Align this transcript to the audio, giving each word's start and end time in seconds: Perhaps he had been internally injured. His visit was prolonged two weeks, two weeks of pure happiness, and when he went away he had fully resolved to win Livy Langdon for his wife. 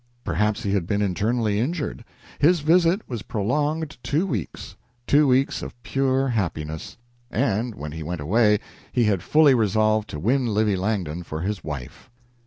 Perhaps 0.23 0.63
he 0.63 0.71
had 0.71 0.87
been 0.87 1.03
internally 1.03 1.59
injured. 1.59 2.03
His 2.39 2.61
visit 2.61 3.07
was 3.07 3.21
prolonged 3.21 3.97
two 4.01 4.25
weeks, 4.25 4.75
two 5.05 5.27
weeks 5.27 5.61
of 5.61 5.75
pure 5.83 6.29
happiness, 6.29 6.97
and 7.29 7.75
when 7.75 7.91
he 7.91 8.01
went 8.01 8.19
away 8.19 8.59
he 8.91 9.03
had 9.03 9.21
fully 9.21 9.53
resolved 9.53 10.09
to 10.09 10.19
win 10.19 10.47
Livy 10.55 10.75
Langdon 10.75 11.21
for 11.21 11.41
his 11.41 11.63
wife. 11.63 12.09